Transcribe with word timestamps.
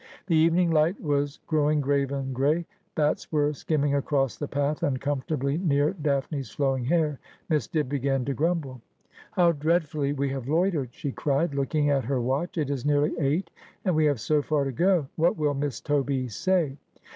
The 0.25 0.35
evening 0.35 0.71
light 0.71 0.99
was 0.99 1.39
growing 1.45 1.79
grave 1.79 2.11
and 2.11 2.33
gray. 2.33 2.65
Bats 2.95 3.31
were 3.31 3.53
skimming 3.53 3.93
across 3.93 4.35
the 4.35 4.47
path, 4.47 4.81
uncomfortably 4.81 5.59
near 5.59 5.93
Daphne's 5.93 6.49
flowing 6.49 6.85
hair. 6.85 7.19
Miss 7.49 7.67
Dibb 7.67 7.89
began 7.89 8.25
to 8.25 8.33
grumble.' 8.33 8.81
How 9.37 9.51
dreadfully 9.51 10.11
we 10.13 10.29
have 10.29 10.47
loitered!' 10.49 10.89
she 10.95 11.11
cried, 11.11 11.53
looking 11.53 11.91
at 11.91 12.05
her 12.05 12.19
watch.' 12.19 12.57
It 12.57 12.71
is 12.71 12.83
nearly 12.83 13.13
eight, 13.19 13.51
and 13.85 13.95
we 13.95 14.05
have 14.05 14.19
so 14.19 14.41
far 14.41 14.63
to 14.63 14.71
go. 14.71 15.07
What 15.17 15.37
will 15.37 15.53
Miss 15.53 15.79
Toby 15.79 16.29
say 16.29 16.77